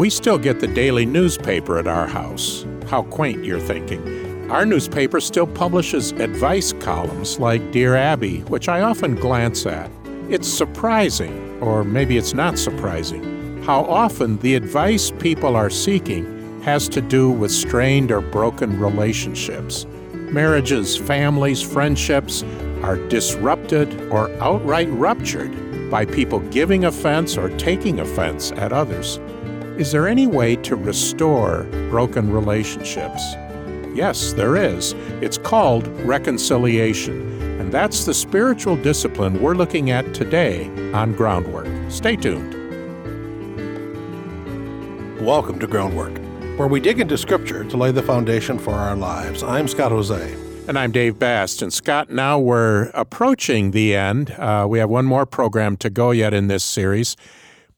[0.00, 2.64] We still get the daily newspaper at our house.
[2.86, 4.50] How quaint, you're thinking.
[4.50, 9.90] Our newspaper still publishes advice columns like Dear Abby, which I often glance at.
[10.30, 16.88] It's surprising, or maybe it's not surprising, how often the advice people are seeking has
[16.88, 19.84] to do with strained or broken relationships.
[20.14, 22.42] Marriages, families, friendships
[22.82, 29.20] are disrupted or outright ruptured by people giving offense or taking offense at others.
[29.80, 33.22] Is there any way to restore broken relationships?
[33.94, 34.92] Yes, there is.
[35.22, 37.40] It's called reconciliation.
[37.58, 41.90] And that's the spiritual discipline we're looking at today on Groundwork.
[41.90, 42.52] Stay tuned.
[45.18, 46.14] Welcome to Groundwork,
[46.58, 49.42] where we dig into Scripture to lay the foundation for our lives.
[49.42, 50.68] I'm Scott Hoezee.
[50.68, 51.62] And I'm Dave Bast.
[51.62, 54.32] And Scott, now we're approaching the end.
[54.32, 57.16] Uh, we have one more program to go yet in this series,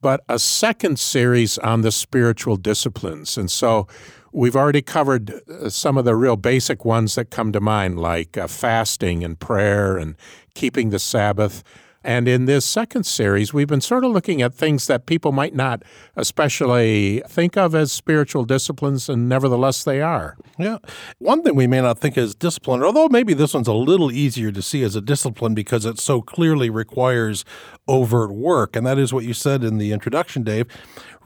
[0.02, 3.38] but a second series on the spiritual disciplines.
[3.38, 3.86] And so
[4.32, 8.36] we've already covered uh, some of the real basic ones that come to mind, like
[8.36, 10.16] uh, fasting and prayer and
[10.54, 11.62] keeping the Sabbath.
[12.04, 15.54] And in this second series, we've been sort of looking at things that people might
[15.54, 15.82] not
[16.16, 20.36] especially think of as spiritual disciplines, and nevertheless they are.
[20.58, 20.78] Yeah.
[21.18, 24.50] One thing we may not think is discipline, although maybe this one's a little easier
[24.52, 27.44] to see as a discipline because it so clearly requires
[27.88, 28.76] overt work.
[28.76, 30.66] And that is what you said in the introduction, Dave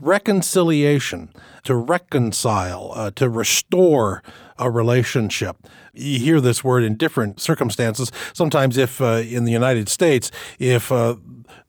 [0.01, 1.31] reconciliation,
[1.65, 4.23] to reconcile, uh, to restore
[4.59, 5.57] a relationship.
[5.93, 8.13] You hear this word in different circumstances.
[8.33, 11.17] Sometimes, if uh, in the United States, if uh,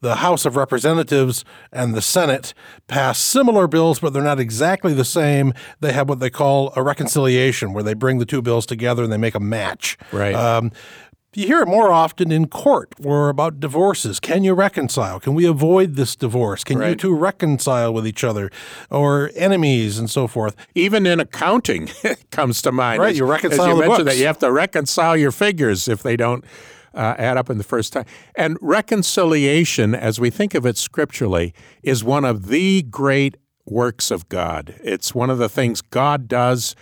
[0.01, 2.53] the House of Representatives and the Senate
[2.87, 6.83] pass similar bills, but they're not exactly the same, they have what they call a
[6.83, 9.97] reconciliation, where they bring the two bills together and they make a match.
[10.11, 10.35] Right.
[10.35, 10.71] Um,
[11.35, 14.19] you hear it more often in court or about divorces.
[14.19, 15.19] Can you reconcile?
[15.19, 16.63] Can we avoid this divorce?
[16.63, 16.89] Can right.
[16.89, 18.49] you two reconcile with each other
[18.89, 20.55] or enemies and so forth?
[20.73, 23.01] Even in accounting it comes to mind.
[23.01, 24.15] Right, you reconcile as you mentioned books.
[24.15, 26.43] that you have to reconcile your figures if they don't
[26.93, 28.05] uh, add up in the first time.
[28.35, 34.27] And reconciliation, as we think of it scripturally, is one of the great works of
[34.29, 34.75] God.
[34.83, 36.75] It's one of the things God does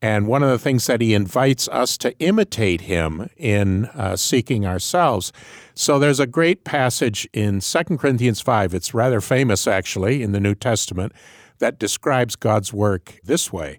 [0.00, 4.64] and one of the things that he invites us to imitate him in uh, seeking
[4.64, 5.32] ourselves.
[5.74, 8.74] So there's a great passage in 2 Corinthians 5.
[8.74, 11.12] It's rather famous, actually, in the New Testament,
[11.58, 13.78] that describes God's work this way.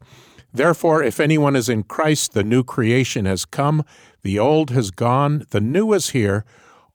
[0.53, 3.83] Therefore, if anyone is in Christ, the new creation has come,
[4.21, 6.43] the old has gone, the new is here.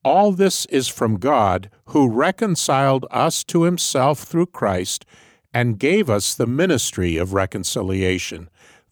[0.04, 5.06] All this is from God, who reconciled us to himself through Christ
[5.54, 8.50] and gave us the ministry of reconciliation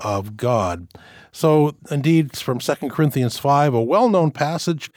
[0.00, 0.88] of God.
[1.32, 4.90] So, indeed, from 2 Corinthians 5, a well known passage.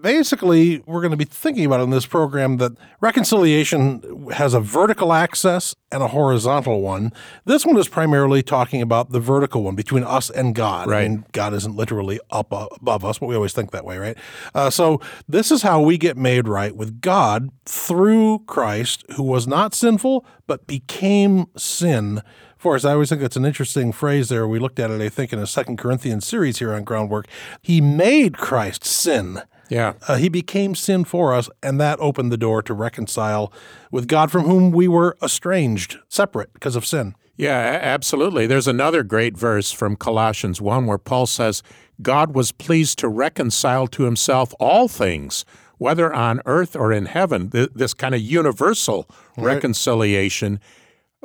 [0.00, 5.12] Basically, we're going to be thinking about in this program that reconciliation has a vertical
[5.12, 7.12] axis and a horizontal one.
[7.44, 10.88] This one is primarily talking about the vertical one between us and God.
[10.88, 11.04] Right.
[11.04, 14.16] I mean, God isn't literally up above us, but we always think that way, right?
[14.54, 19.46] Uh, so, this is how we get made right with God through Christ, who was
[19.46, 22.22] not sinful, but became sin
[22.60, 22.84] for us.
[22.84, 24.46] I always think that's an interesting phrase there.
[24.46, 27.26] We looked at it, I think, in a Second Corinthians series here on Groundwork.
[27.62, 29.42] He made Christ sin.
[29.70, 29.94] Yeah.
[30.06, 33.52] Uh, he became sin for us, and that opened the door to reconcile
[33.90, 37.14] with God from whom we were estranged, separate because of sin.
[37.36, 38.46] Yeah, absolutely.
[38.46, 41.62] There's another great verse from Colossians 1 where Paul says,
[42.02, 45.46] God was pleased to reconcile to himself all things,
[45.78, 49.54] whether on earth or in heaven, this kind of universal right.
[49.54, 50.60] reconciliation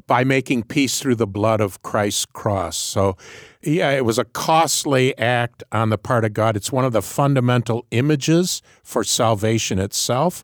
[0.08, 2.78] by making peace through the blood of Christ's cross.
[2.78, 3.18] So,
[3.62, 6.56] yeah, it was a costly act on the part of God.
[6.56, 10.44] It's one of the fundamental images for salvation itself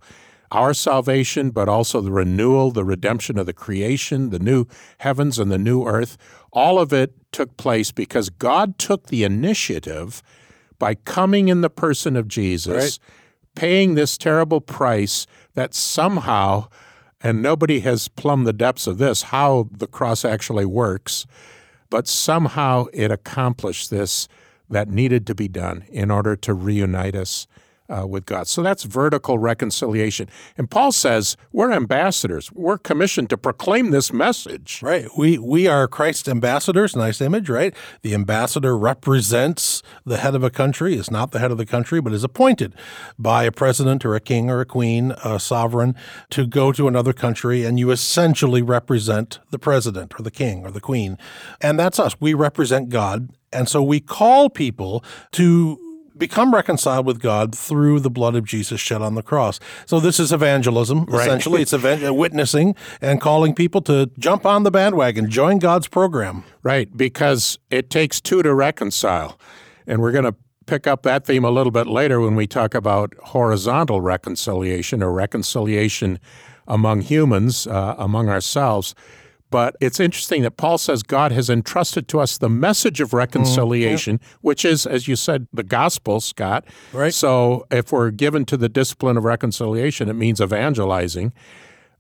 [0.52, 4.66] our salvation, but also the renewal, the redemption of the creation, the new
[5.00, 6.18] heavens and the new earth.
[6.52, 10.22] All of it took place because God took the initiative
[10.78, 13.00] by coming in the person of Jesus, right.
[13.56, 16.68] paying this terrible price that somehow
[17.24, 21.26] and nobody has plumbed the depths of this, how the cross actually works.
[21.90, 24.28] But somehow it accomplished this
[24.70, 27.48] that needed to be done in order to reunite us
[27.92, 28.48] uh, with God.
[28.48, 30.30] So that's vertical reconciliation.
[30.58, 32.52] And Paul says we're ambassadors.
[32.52, 34.80] We're commissioned to proclaim this message.
[34.82, 35.08] Right.
[35.18, 36.96] We we are Christ's ambassadors.
[36.96, 37.76] Nice image, right?
[38.02, 40.96] The ambassador represents the head of a country.
[40.96, 42.74] Is not the head of the country, but is appointed
[43.20, 45.96] by a president or a king or a queen, a sovereign,
[46.30, 50.72] to go to another country, and you essentially represent the president or the king or
[50.72, 51.18] the queen,
[51.60, 52.16] and that's us.
[52.20, 58.10] We represent God, and so we call people to become reconciled with God through the
[58.10, 59.60] blood of Jesus shed on the cross.
[59.86, 61.06] So this is evangelism.
[61.06, 61.22] Right.
[61.22, 65.88] Essentially, it's event- uh, witnessing and calling people to jump on the bandwagon, join God's
[65.88, 66.44] program.
[66.64, 69.40] Right, because it takes two to reconcile.
[69.88, 70.36] And we're going to
[70.68, 75.12] pick up that theme a little bit later when we talk about horizontal reconciliation or
[75.12, 76.20] reconciliation
[76.68, 78.96] among humans, uh, among ourselves.
[79.52, 84.18] But it's interesting that Paul says God has entrusted to us the message of reconciliation,
[84.18, 84.38] mm, yeah.
[84.40, 86.66] which is, as you said, the gospel, Scott.
[86.94, 87.14] Right.
[87.14, 91.34] So if we're given to the discipline of reconciliation, it means evangelizing.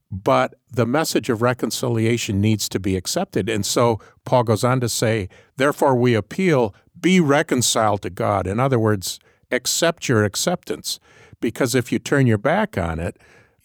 [0.09, 3.49] But the message of reconciliation needs to be accepted.
[3.49, 5.27] And so Paul goes on to say,
[5.57, 8.47] therefore we appeal, be reconciled to God.
[8.47, 9.19] In other words,
[9.51, 10.99] accept your acceptance.
[11.41, 13.17] Because if you turn your back on it,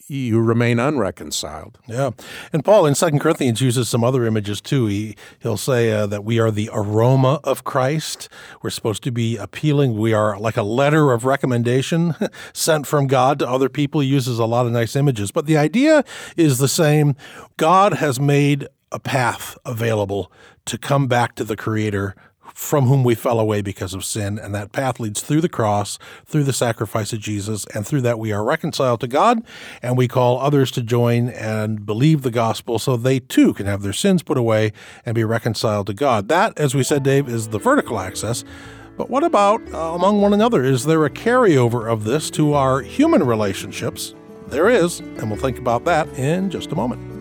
[0.09, 1.79] you remain unreconciled.
[1.87, 2.11] Yeah.
[2.53, 4.87] And Paul in Second Corinthians uses some other images too.
[4.87, 8.29] He, he'll say uh, that we are the aroma of Christ.
[8.63, 9.99] We're supposed to be appealing.
[9.99, 12.15] We are like a letter of recommendation
[12.53, 14.01] sent from God to other people.
[14.01, 15.33] He uses a lot of nice images.
[15.33, 16.05] But the idea
[16.37, 17.17] is the same.
[17.57, 20.31] God has made a path available
[20.67, 22.15] to come back to the Creator
[22.55, 24.39] from whom we fell away because of sin.
[24.39, 28.19] And that path leads through the cross, through the sacrifice of Jesus, and through that
[28.19, 29.43] we are reconciled to God.
[29.83, 33.83] And we call others to join and believe the gospel so they too can have
[33.83, 34.73] their sins put away
[35.05, 36.29] and be reconciled to God.
[36.29, 38.45] That, as we said, Dave, is the vertical axis.
[38.97, 40.65] But what about uh, among one another?
[40.65, 44.15] Is there a carryover of this to our human relationships?
[44.49, 47.16] There is, and we'll think about that in just a moment.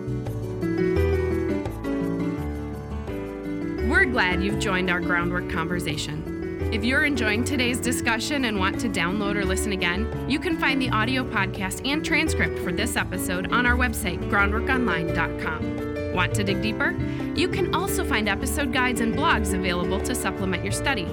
[4.12, 6.70] Glad you've joined our groundwork conversation.
[6.72, 10.82] If you're enjoying today's discussion and want to download or listen again, you can find
[10.82, 16.12] the audio podcast and transcript for this episode on our website, groundworkonline.com.
[16.12, 16.92] Want to dig deeper?
[17.34, 21.06] You can also find episode guides and blogs available to supplement your study.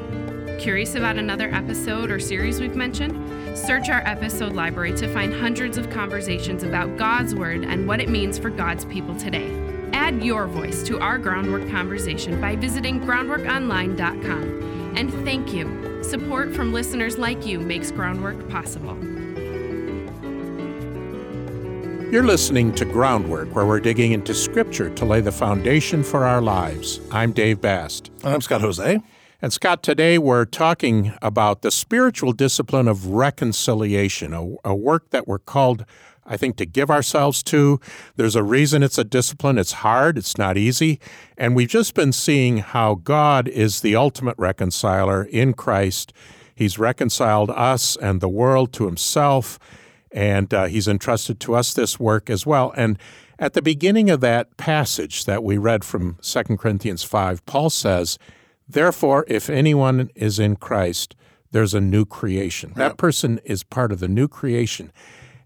[0.60, 3.58] Curious about another episode or series we've mentioned?
[3.58, 8.10] Search our episode library to find hundreds of conversations about God's Word and what it
[8.10, 9.63] means for God's people today.
[10.04, 14.98] Add your voice to our groundwork conversation by visiting groundworkonline.com.
[14.98, 16.04] And thank you.
[16.04, 18.98] Support from listeners like you makes groundwork possible.
[22.12, 26.42] You're listening to Groundwork, where we're digging into Scripture to lay the foundation for our
[26.42, 27.00] lives.
[27.10, 28.12] I'm Dave Bast.
[28.26, 29.02] And I'm Scott Hoezee.
[29.42, 35.30] And Scott, today we're talking about the spiritual discipline of reconciliation, a, a work that
[35.30, 35.86] we're called
[36.26, 37.80] I think, to give ourselves to.
[38.16, 39.58] There's a reason it's a discipline.
[39.58, 41.00] It's hard, it's not easy.
[41.38, 46.14] And we've just been seeing how God is the ultimate reconciler in Christ.
[46.56, 49.60] He's reconciled us and the world to himself,
[50.12, 52.74] and uh, he's entrusted to us this work as well.
[52.78, 53.00] And
[53.40, 58.20] at the beginning of that passage that we read from 2 Corinthians 5, Paul says,
[58.70, 61.16] Therefore, if anyone is in Christ,
[61.52, 62.74] there's a new creation.
[62.76, 64.92] That person is part of the new creation.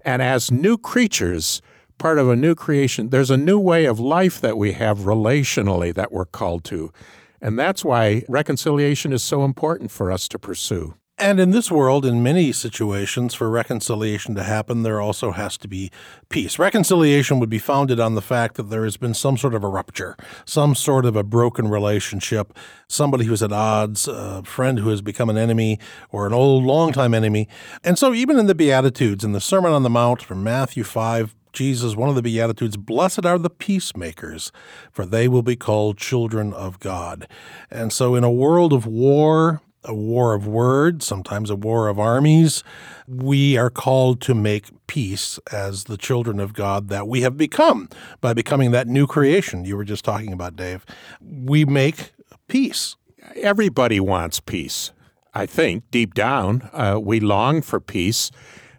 [0.08, 1.62] And as new creatures,
[1.98, 5.94] part of a new creation, there's a new way of life that we have relationally
[5.96, 6.94] that we're called to.
[7.42, 10.96] And that's why reconciliation is so important for us to pursue.
[11.20, 15.68] And in this world, in many situations, for reconciliation to happen, there also has to
[15.68, 15.90] be
[16.30, 16.60] peace.
[16.60, 19.68] Reconciliation would be founded on the fact that there has been some sort of a
[19.68, 22.56] rupture, some sort of a broken relationship,
[22.88, 25.80] somebody who's at odds, a friend who has become an enemy,
[26.12, 27.48] or an old, longtime enemy.
[27.84, 31.34] And so, even in the Beatitudes, in the Sermon on the Mount from Matthew 5,
[31.52, 34.52] Jesus, one of the Beatitudes, blessed are the peacemakers,
[34.92, 37.28] for they will be called children of God.
[37.72, 41.98] And so, in a world of war, a war of words, sometimes a war of
[41.98, 42.64] armies.
[43.08, 47.90] We are called to make peace as the children of God that we have become
[48.22, 50.86] by becoming that new creation you were just talking about, Dave.
[51.22, 52.12] We make
[52.48, 52.96] peace.
[53.36, 54.92] Everybody wants peace.
[55.34, 58.32] I think deep down, uh, we long for peace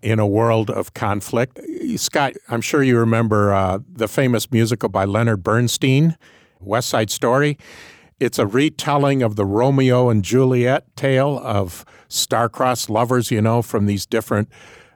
[0.02, 1.58] in a world of conflict.
[1.96, 6.16] Scott, I'm sure you remember uh, the famous musical by Leonard Bernstein,
[6.60, 7.58] West Side Story.
[8.20, 13.86] It's a retelling of the Romeo and Juliet tale of star-crossed lovers, you know, from
[13.86, 14.48] these different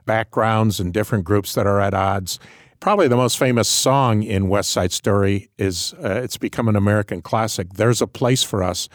[0.05, 2.37] backgrounds and different groups that are at odds.
[2.81, 7.21] Probably the most famous song in West Side Story is uh, it's become an American
[7.21, 7.75] classic.
[7.75, 8.89] There's a place for us.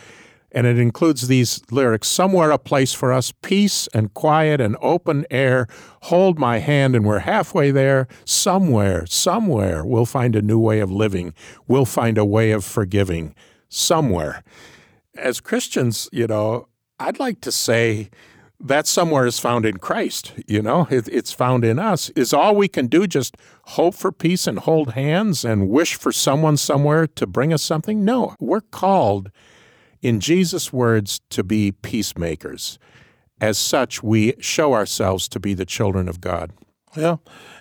[0.52, 5.24] And it includes these lyrics Somewhere a place for us, peace and quiet and open
[5.30, 5.68] air.
[6.02, 8.08] Hold my hand and we're halfway there.
[8.26, 11.32] Somewhere, somewhere, we'll find a new way of living.
[11.66, 13.34] We'll find a way of forgiving.
[13.68, 14.42] Somewhere.
[15.16, 18.10] As Christians, you know, I'd like to say
[18.60, 22.10] that somewhere is found in Christ, you know, it, it's found in us.
[22.10, 26.10] Is all we can do just hope for peace and hold hands and wish for
[26.10, 28.04] someone somewhere to bring us something?
[28.04, 29.30] No, we're called
[30.00, 32.78] in Jesus' words, to be peacemakers.
[33.40, 36.52] As such, we show ourselves to be the children of God.
[36.96, 37.16] Yeah.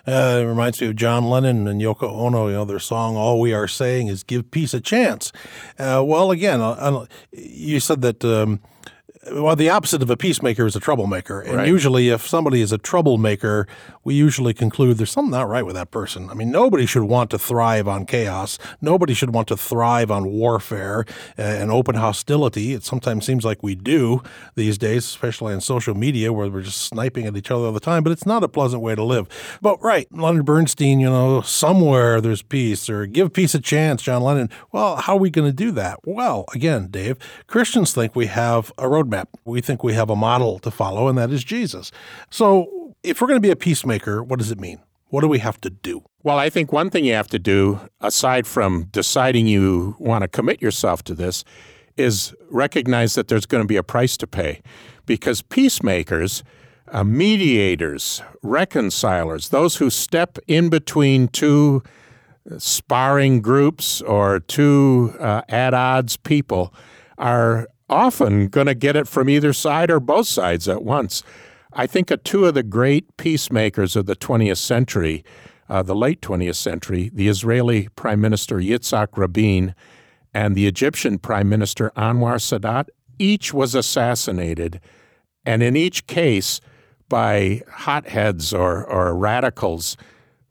[0.06, 3.40] Uh, it reminds me of John Lennon and Yoko Ono, you know, their song, All
[3.40, 5.32] We Are Saying is Give Peace a Chance.
[5.78, 8.24] Uh, well, again, uh, you said that.
[8.24, 8.60] Um,
[9.32, 11.40] well, the opposite of a peacemaker is a troublemaker.
[11.40, 11.68] And right.
[11.68, 13.66] usually, if somebody is a troublemaker,
[14.04, 16.30] we usually conclude there's something not right with that person.
[16.30, 18.58] I mean, nobody should want to thrive on chaos.
[18.80, 21.04] Nobody should want to thrive on warfare
[21.38, 22.72] uh, and open hostility.
[22.72, 24.22] It sometimes seems like we do
[24.54, 27.80] these days, especially on social media where we're just sniping at each other all the
[27.80, 29.28] time, but it's not a pleasant way to live.
[29.60, 34.22] But, right, Leonard Bernstein, you know, somewhere there's peace or give peace a chance, John
[34.22, 34.48] Lennon.
[34.72, 35.98] Well, how are we going to do that?
[36.04, 39.26] Well, again, Dave, Christians think we have a roadmap.
[39.44, 41.90] We think we have a model to follow, and that is Jesus.
[42.30, 44.80] So, if we're going to be a peacemaker, what does it mean?
[45.08, 46.02] What do we have to do?
[46.22, 50.28] Well, I think one thing you have to do, aside from deciding you want to
[50.28, 51.44] commit yourself to this,
[51.96, 54.60] is recognize that there's going to be a price to pay.
[55.06, 56.42] Because peacemakers,
[56.88, 61.82] uh, mediators, reconcilers, those who step in between two
[62.58, 66.74] sparring groups or two uh, at odds people,
[67.16, 71.22] are often going to get it from either side or both sides at once.
[71.72, 75.24] I think of two of the great peacemakers of the 20th century,
[75.68, 79.74] uh, the late 20th century, the Israeli Prime Minister Yitzhak Rabin
[80.32, 82.88] and the Egyptian Prime Minister Anwar Sadat.
[83.18, 84.80] Each was assassinated,
[85.44, 86.60] and in each case,
[87.08, 89.96] by hotheads or, or radicals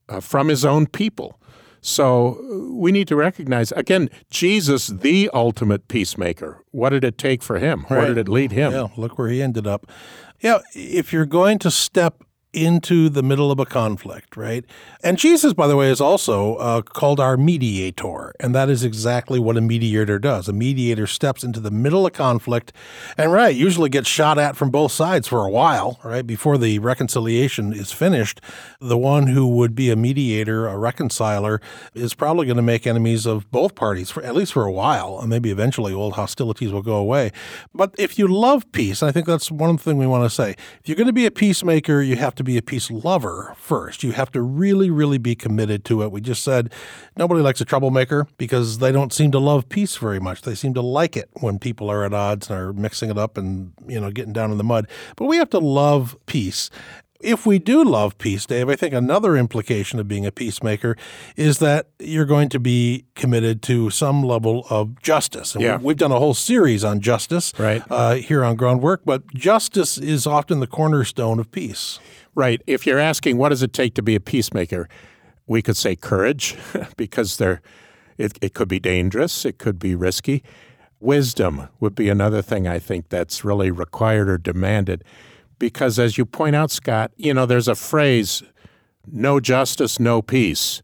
[0.10, 1.37] uh, from his own people.
[1.82, 6.64] So uh, we need to recognize, again, Jesus, the ultimate peacemaker.
[6.72, 7.82] What did it take for him?
[7.90, 7.98] Right.
[7.98, 8.72] Where did it lead him?
[8.72, 9.88] Yeah, look where he ended up.
[10.40, 14.66] Yeah, if you're going to step into the middle of a conflict, right?
[15.04, 18.34] And Jesus, by the way, is also uh, called our mediator.
[18.39, 20.48] And that is exactly what a mediator does.
[20.48, 22.74] A mediator steps into the middle of conflict
[23.18, 26.25] and, right, usually gets shot at from both sides for a while, right?
[26.25, 28.42] Before the reconciliation is finished.
[28.80, 31.62] The one who would be a mediator, a reconciler,
[31.94, 35.20] is probably going to make enemies of both parties, for at least for a while.
[35.20, 37.32] And maybe eventually old hostilities will go away.
[37.74, 40.51] But if you love peace, I think that's one thing we want to say.
[40.80, 44.03] If you're going to be a peacemaker, you have to be a peace lover first.
[44.03, 46.12] You have to really, really be committed to it.
[46.12, 46.72] We just said
[47.17, 50.41] nobody likes a troublemaker because they don't seem to love peace very much.
[50.41, 53.38] They seem to like it when people are at odds and are mixing it up
[53.38, 54.88] and, you know, getting down in the mud.
[55.15, 56.70] But we have to love peace
[57.20, 60.96] if we do love peace, Dave, I think another implication of being a peacemaker
[61.36, 65.56] is that you're going to be committed to some level of justice.
[65.56, 65.77] And yeah.
[65.77, 67.82] we've done a whole series on justice right.
[67.89, 72.00] uh, here on Groundwork, but justice is often the cornerstone of peace.
[72.38, 72.62] Right.
[72.67, 74.88] If you're asking what does it take to be a peacemaker,
[75.48, 76.56] we could say courage
[76.96, 77.63] because there
[78.15, 80.44] it, it could be dangerous, it could be risky.
[81.00, 85.03] Wisdom would be another thing I think that's really required or demanded
[85.58, 88.44] because as you point out Scott, you know there's a phrase
[89.12, 90.84] no justice, no peace.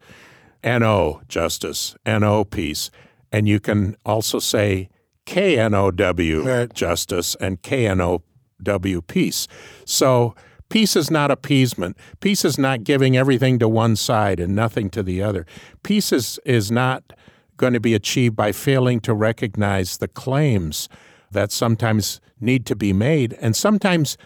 [0.64, 2.90] NO justice, NO peace.
[3.32, 4.90] And you can also say
[5.28, 6.74] KNOW right.
[6.74, 9.48] justice and KNOW peace.
[9.86, 10.34] So
[10.74, 11.96] Peace is not appeasement.
[12.20, 15.46] Peace is not giving everything to one side and nothing to the other.
[15.84, 17.14] Peace is, is not
[17.58, 20.90] going to be achieved by failing to recognize the claims
[21.30, 24.18] that sometimes need to be made and sometimes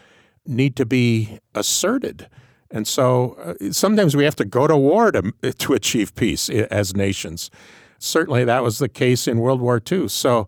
[0.45, 2.29] need to be asserted.
[2.71, 6.95] And so uh, sometimes we have to go to war to, to achieve peace as
[6.95, 7.51] nations.
[7.99, 10.07] Certainly that was the case in World War II.
[10.07, 10.47] So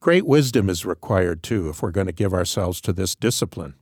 [0.00, 3.74] great wisdom is required too if we're going to give ourselves to this discipline.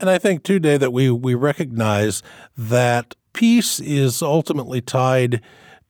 [0.00, 2.22] And I think too, Dave, that we we recognize
[2.56, 5.40] that peace is ultimately tied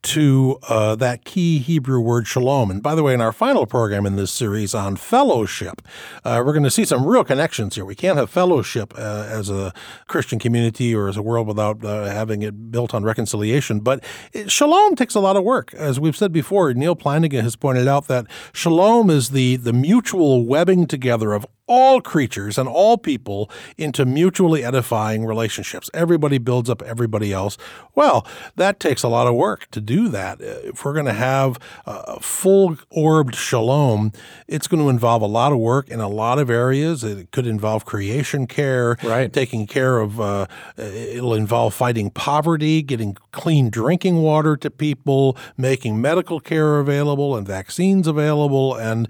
[0.02, 2.70] to uh, that key Hebrew word shalom.
[2.70, 5.82] And by the way, in our final program in this series on fellowship,
[6.24, 7.84] uh, we're going to see some real connections here.
[7.84, 9.72] We can't have fellowship uh, as a
[10.06, 13.80] Christian community or as a world without uh, having it built on reconciliation.
[13.80, 15.74] But it, shalom takes a lot of work.
[15.74, 20.46] As we've said before, Neal Plantinga has pointed out that shalom is the, the mutual
[20.46, 25.90] webbing together of all creatures and all people into mutually edifying relationships.
[25.94, 27.58] Everybody builds up everybody else.
[27.94, 28.26] Well,
[28.56, 30.40] that takes a lot of work to do that.
[30.40, 34.12] If we're going to have a full orbed shalom,
[34.46, 37.02] it's going to involve a lot of work in a lot of areas.
[37.02, 39.32] It could involve creation care, right.
[39.32, 46.00] taking care of, uh, it'll involve fighting poverty, getting clean drinking water to people, making
[46.00, 48.74] medical care available and vaccines available.
[48.74, 49.08] And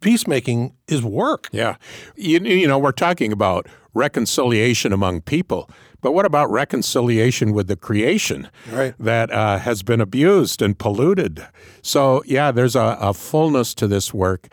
[0.00, 1.48] peacemaking is work.
[1.52, 1.76] Yeah.
[2.16, 5.70] You, you know, we're talking about reconciliation among people.
[6.00, 8.94] But what about reconciliation with the creation right.
[9.00, 11.44] that uh, has been abused and polluted?
[11.82, 14.46] So, yeah, there's a, a fullness to this work,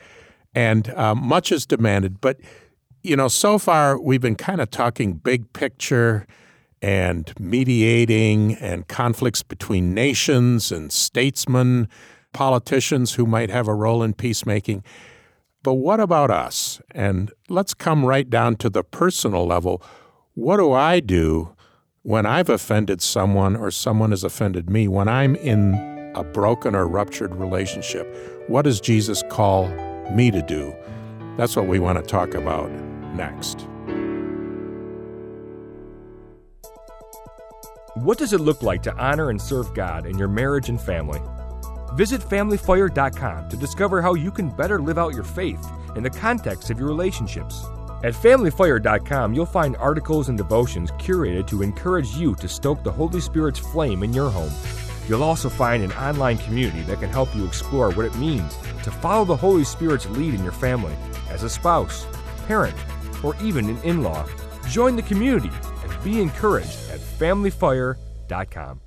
[0.55, 2.19] and uh, much is demanded.
[2.19, 2.39] But,
[3.03, 6.25] you know, so far we've been kind of talking big picture
[6.81, 11.87] and mediating and conflicts between nations and statesmen,
[12.33, 14.83] politicians who might have a role in peacemaking.
[15.65, 16.79] But what about us?
[16.91, 19.81] And let's come right down to the personal level.
[20.35, 21.55] What do I do
[22.03, 24.87] when I've offended someone or someone has offended me?
[24.87, 25.73] When I'm in
[26.13, 28.05] a broken or ruptured relationship,
[28.47, 29.67] what does Jesus call
[30.11, 30.71] me to do?
[31.35, 32.69] That's what we want to talk about
[33.15, 33.61] next.
[37.95, 41.21] What does it look like to honor and serve God in your marriage and family?
[41.95, 46.69] Visit FamilyFire.com to discover how you can better live out your faith in the context
[46.69, 47.63] of your relationships.
[48.03, 53.21] At FamilyFire.com, you'll find articles and devotions curated to encourage you to stoke the Holy
[53.21, 54.51] Spirit's flame in your home.
[55.07, 58.91] You'll also find an online community that can help you explore what it means to
[58.91, 60.95] follow the Holy Spirit's lead in your family
[61.29, 62.05] as a spouse,
[62.45, 62.75] parent,
[63.23, 64.25] or even an in law.
[64.67, 65.51] Join the community
[65.83, 68.81] and be encouraged at FamilyFire.com.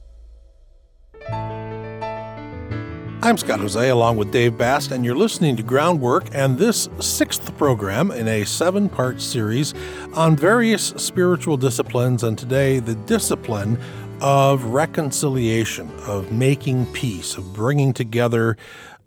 [3.28, 7.54] I'm Scott Hoezee along with Dave Bast, and you're listening to Groundwork and this sixth
[7.58, 9.74] program in a seven part series
[10.14, 12.22] on various spiritual disciplines.
[12.22, 13.78] And today, the discipline
[14.22, 18.56] of reconciliation, of making peace, of bringing together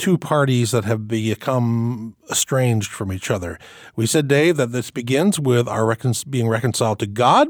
[0.01, 3.59] two parties that have become estranged from each other.
[3.95, 7.47] We said, Dave, that this begins with our recon- being reconciled to God.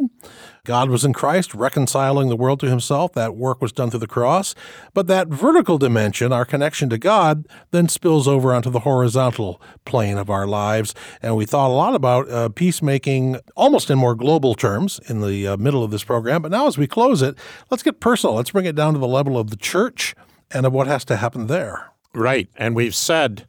[0.66, 3.14] God was in Christ, reconciling the world to himself.
[3.14, 4.54] That work was done through the cross.
[4.94, 10.18] But that vertical dimension, our connection to God, then spills over onto the horizontal plane
[10.18, 10.94] of our lives.
[11.22, 15.48] And we thought a lot about uh, peacemaking almost in more global terms in the
[15.48, 16.42] uh, middle of this program.
[16.42, 17.38] But now, as we close it,
[17.70, 18.36] let's get personal.
[18.36, 20.16] Let's bring it down to the level of the church
[20.52, 21.91] and of what has to happen there.
[22.14, 22.50] Right.
[22.56, 23.46] And we've said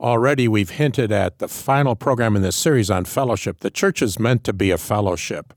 [0.00, 3.60] already, we've hinted at the final program in this series on fellowship.
[3.60, 5.54] The church is meant to be a fellowship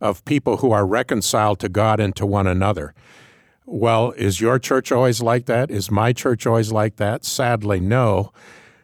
[0.00, 2.94] of people who are reconciled to God and to one another.
[3.64, 5.70] Well, is your church always like that?
[5.70, 7.24] Is my church always like that?
[7.24, 8.32] Sadly, no.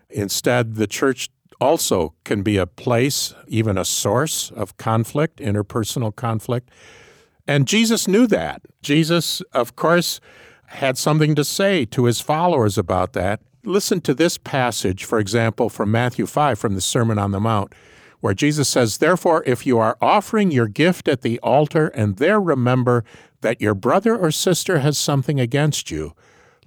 [0.08, 6.70] Instead, the church also can be a place, even a source of conflict, interpersonal conflict.
[7.48, 8.62] And Jesus knew that.
[8.82, 10.20] Jesus, of course,
[10.68, 13.40] had something to say to his followers about that.
[13.64, 17.74] Listen to this passage, for example, from Matthew 5 from the Sermon on the Mount,
[18.20, 22.40] where Jesus says, Therefore, if you are offering your gift at the altar and there
[22.40, 23.04] remember
[23.40, 26.14] that your brother or sister has something against you,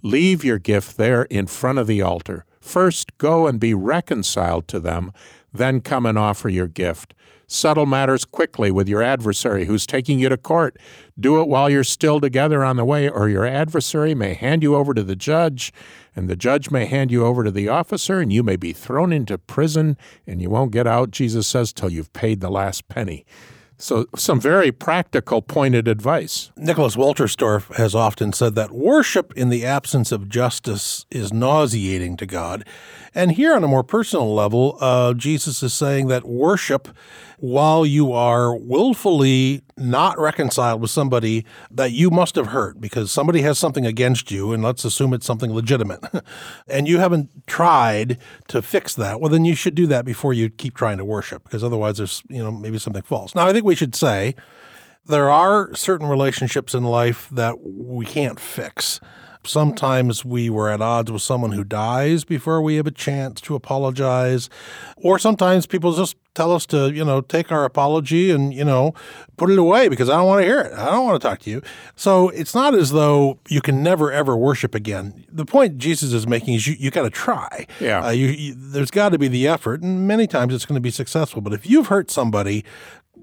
[0.01, 2.45] leave your gift there in front of the altar.
[2.59, 5.11] First, go and be reconciled to them,
[5.53, 7.13] then come and offer your gift.
[7.53, 10.77] Settle matters quickly with your adversary who's taking you to court.
[11.19, 14.73] Do it while you're still together on the way, or your adversary may hand you
[14.73, 15.73] over to the judge,
[16.15, 19.11] and the judge may hand you over to the officer, and you may be thrown
[19.11, 23.25] into prison, and you won't get out, Jesus says, till you've paid the last penny.
[23.81, 26.51] So, some very practical, pointed advice.
[26.55, 32.27] Nicholas Wolterstorff has often said that worship in the absence of justice is nauseating to
[32.27, 32.63] God.
[33.15, 36.89] And here, on a more personal level, uh, Jesus is saying that worship,
[37.41, 43.41] while you are willfully not reconciled with somebody that you must have hurt because somebody
[43.41, 46.03] has something against you, and let's assume it's something legitimate,
[46.67, 50.49] and you haven't tried to fix that, well, then you should do that before you
[50.51, 53.33] keep trying to worship because otherwise there's, you know, maybe something false.
[53.33, 54.35] Now, I think we should say
[55.07, 58.99] there are certain relationships in life that we can't fix.
[59.43, 63.55] Sometimes we were at odds with someone who dies before we have a chance to
[63.55, 64.49] apologize.
[64.97, 68.93] Or sometimes people just tell us to, you know, take our apology and, you know,
[69.37, 70.73] put it away because I don't want to hear it.
[70.73, 71.61] I don't want to talk to you.
[71.95, 75.25] So it's not as though you can never, ever worship again.
[75.29, 77.65] The point Jesus is making is you, you got to try.
[77.79, 78.05] Yeah.
[78.05, 80.81] Uh, you, you, there's got to be the effort, and many times it's going to
[80.81, 81.41] be successful.
[81.41, 82.63] But if you've hurt somebody,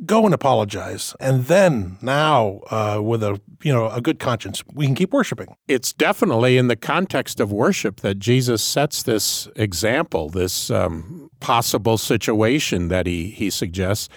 [0.07, 4.87] go and apologize and then now uh, with a you know a good conscience we
[4.87, 10.29] can keep worshiping it's definitely in the context of worship that jesus sets this example
[10.29, 14.09] this um, possible situation that he, he suggests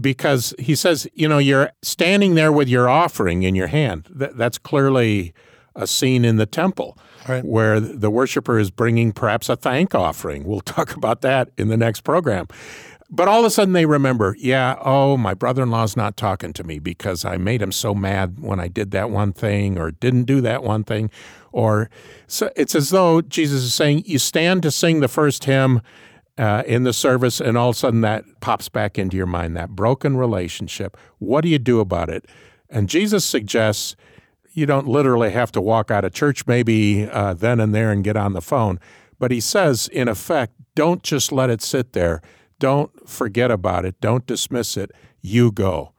[0.00, 4.08] because he says, you know, you're standing there with your offering in your hand.
[4.16, 5.34] Th- that's clearly
[5.74, 6.96] a scene in the temple
[7.28, 7.44] Right.
[7.44, 10.44] where the worshiper is bringing perhaps a thank offering.
[10.44, 12.46] We'll talk about that in the next program.
[13.10, 16.52] But all of a sudden they remember, yeah, oh, my brother in law's not talking
[16.52, 19.90] to me because I made him so mad when I did that one thing or
[19.90, 21.10] didn't do that one thing.
[21.50, 21.88] Or
[22.26, 25.80] so it's as though Jesus is saying, you stand to sing the first hymn
[26.36, 29.56] uh, in the service, and all of a sudden that pops back into your mind
[29.56, 30.96] that broken relationship.
[31.18, 32.26] What do you do about it?
[32.70, 33.96] And Jesus suggests
[34.52, 38.04] you don't literally have to walk out of church maybe uh, then and there and
[38.04, 38.78] get on the phone.
[39.18, 42.22] But he says, in effect, don't just let it sit there.
[42.58, 44.00] Don't forget about it.
[44.00, 44.90] Don't dismiss it.
[45.20, 45.92] You go.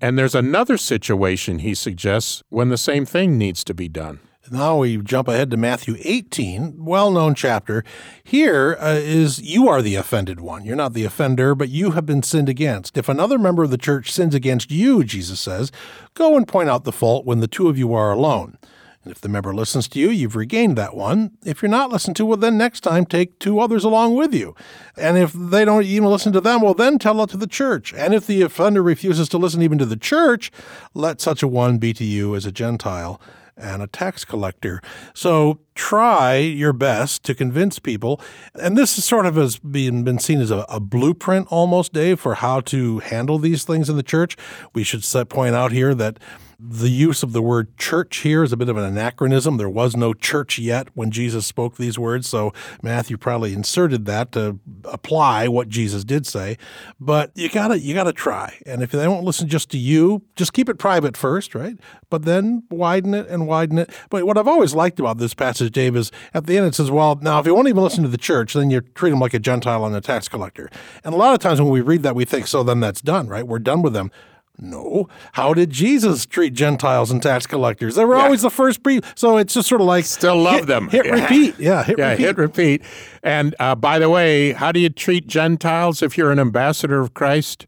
[0.00, 4.20] And there's another situation he suggests when the same thing needs to be done.
[4.50, 7.82] Now we jump ahead to Matthew 18, well known chapter.
[8.22, 10.66] Here uh, is you are the offended one.
[10.66, 12.98] You're not the offender, but you have been sinned against.
[12.98, 15.72] If another member of the church sins against you, Jesus says,
[16.12, 18.58] go and point out the fault when the two of you are alone.
[19.04, 21.32] And if the member listens to you, you've regained that one.
[21.44, 24.54] If you're not listened to, well, then next time take two others along with you.
[24.96, 27.92] And if they don't even listen to them, well, then tell it to the church.
[27.92, 30.50] And if the offender refuses to listen even to the church,
[30.94, 33.20] let such a one be to you as a Gentile
[33.56, 34.80] and a tax collector.
[35.14, 38.20] So try your best to convince people.
[38.54, 42.20] And this is sort of has been, been seen as a, a blueprint almost, Dave,
[42.20, 44.36] for how to handle these things in the church.
[44.74, 46.18] We should set, point out here that
[46.66, 49.56] the use of the word church here is a bit of an anachronism.
[49.56, 54.32] There was no church yet when Jesus spoke these words, so Matthew probably inserted that
[54.32, 56.56] to apply what Jesus did say.
[56.98, 58.58] But you gotta you gotta try.
[58.66, 61.76] And if they won't listen just to you, just keep it private first, right?
[62.08, 63.90] But then widen it and widen it.
[64.08, 66.90] But what I've always liked about this passage, Dave, is at the end it says,
[66.90, 69.34] well, now if you won't even listen to the church, then you treat them like
[69.34, 70.70] a Gentile and a tax collector.
[71.04, 73.28] And a lot of times when we read that, we think, so then that's done,
[73.28, 73.46] right?
[73.46, 74.10] We're done with them.
[74.56, 75.08] No.
[75.32, 77.96] How did Jesus treat Gentiles and tax collectors?
[77.96, 79.00] They were always the first pre.
[79.16, 80.88] So it's just sort of like Still love hit- them.
[80.90, 81.12] Hit Yeah.
[81.22, 81.58] repeat.
[81.58, 81.82] Yeah.
[81.82, 82.22] Hit yeah, repeat.
[82.24, 82.82] hit repeat.
[83.24, 87.14] And uh, by the way, how do you treat Gentiles if you're an ambassador of
[87.14, 87.66] Christ?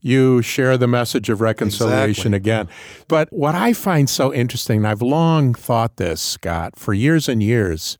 [0.00, 2.36] You share the message of reconciliation Exactly.
[2.36, 2.68] again.
[3.08, 7.42] But what I find so interesting, and I've long thought this, Scott, for years and
[7.42, 7.98] years,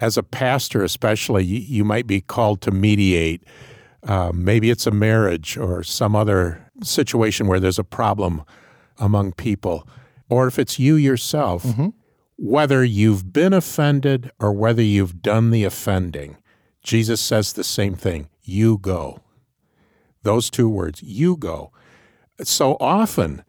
[0.00, 3.42] as a pastor especially, you, you might be called to mediate.
[4.02, 8.42] Uh, maybe it's a marriage or some other situation where there's a problem
[8.98, 9.86] among people.
[10.28, 11.66] Or if it's you yourself,
[12.36, 16.36] whether you've been offended or whether you've done the offending,
[16.82, 19.20] Jesus says the same thing you go.
[20.26, 21.70] Those two words, you go.
[22.42, 23.44] So often,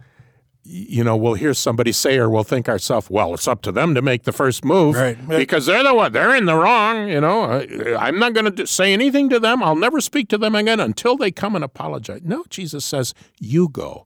[0.63, 3.95] you know, we'll hear somebody say, or we'll think ourselves, well, it's up to them
[3.95, 5.17] to make the first move Right.
[5.27, 7.09] because they're the one, they're in the wrong.
[7.09, 9.63] You know, I- I'm not going to say anything to them.
[9.63, 12.21] I'll never speak to them again until they come and apologize.
[12.23, 14.05] No, Jesus says, you go.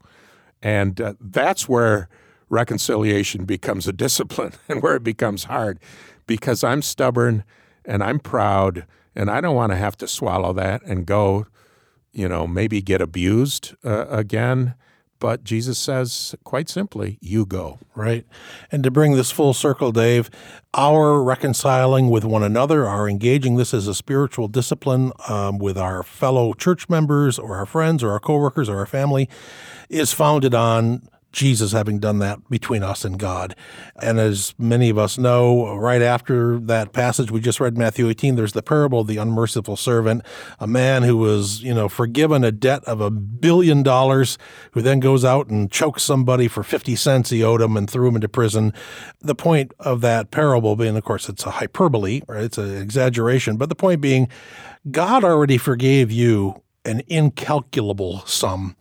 [0.61, 2.07] And uh, that's where
[2.49, 5.77] reconciliation becomes a discipline and where it becomes hard
[6.25, 7.43] because I'm stubborn
[7.83, 11.47] and I'm proud and I don't want to have to swallow that and go,
[12.13, 14.75] you know, maybe get abused uh, again.
[15.19, 17.77] But Jesus says, quite simply, you go.
[17.93, 18.25] Right.
[18.71, 20.31] And to bring this full circle, Dave,
[20.73, 26.01] our reconciling with one another, our engaging this as a spiritual discipline um, with our
[26.01, 29.29] fellow church members or our friends or our coworkers or our family
[29.89, 33.55] is founded on Jesus having done that between us and God.
[34.01, 38.35] And as many of us know, right after that passage we just read, Matthew 18,
[38.35, 40.23] there's the parable of the unmerciful servant,
[40.59, 44.37] a man who was, you know, forgiven a debt of a billion dollars,
[44.71, 48.07] who then goes out and chokes somebody for 50 cents he owed him and threw
[48.07, 48.73] him into prison.
[49.19, 52.43] The point of that parable being, of course, it's a hyperbole, right?
[52.43, 53.57] It's an exaggeration.
[53.57, 54.27] But the point being,
[54.89, 58.75] God already forgave you an incalculable sum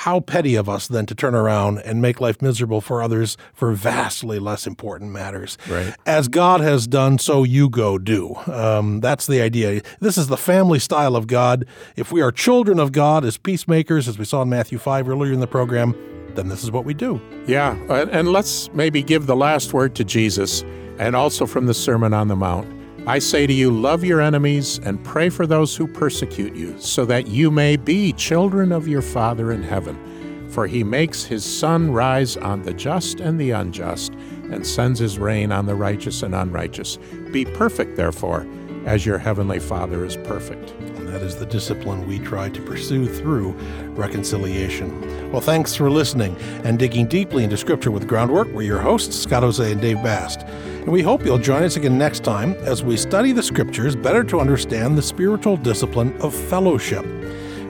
[0.00, 3.72] how petty of us then to turn around and make life miserable for others for
[3.72, 5.58] vastly less important matters.
[5.68, 5.94] Right.
[6.06, 8.34] As God has done, so you go do.
[8.46, 9.82] Um, that's the idea.
[10.00, 11.66] This is the family style of God.
[11.96, 15.34] If we are children of God as peacemakers, as we saw in Matthew 5 earlier
[15.34, 15.94] in the program,
[16.34, 17.20] then this is what we do.
[17.46, 20.62] Yeah, and and let's maybe give the last word to Jesus
[20.98, 22.79] and also from the Sermon on the Mount.
[23.06, 27.04] I say to you, love your enemies and pray for those who persecute you, so
[27.06, 30.48] that you may be children of your Father in heaven.
[30.50, 34.12] For he makes his sun rise on the just and the unjust,
[34.50, 36.98] and sends his rain on the righteous and unrighteous.
[37.32, 38.46] Be perfect, therefore,
[38.84, 40.70] as your heavenly Father is perfect.
[40.70, 43.52] And that is the discipline we try to pursue through
[43.90, 45.30] reconciliation.
[45.32, 48.48] Well, thanks for listening and digging deeply into Scripture with Groundwork.
[48.48, 50.44] We're your hosts, Scott Hoezee and Dave Bast.
[50.80, 54.24] And we hope you'll join us again next time as we study the Scriptures better
[54.24, 57.04] to understand the spiritual discipline of fellowship.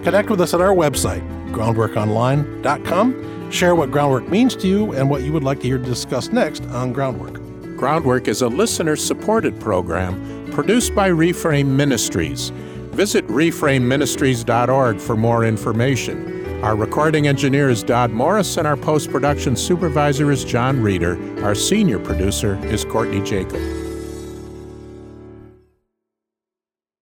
[0.04, 3.50] Connect with us at our website, groundworkonline.com.
[3.50, 6.64] Share what groundwork means to you and what you would like to hear discussed next
[6.66, 7.34] on Groundwork.
[7.76, 12.50] Groundwork is a listener supported program produced by Reframe Ministries.
[12.92, 16.29] Visit reframeministries.org for more information.
[16.62, 21.18] Our recording engineer is Dodd Morris, and our post production supervisor is John Reeder.
[21.42, 23.79] Our senior producer is Courtney Jacob.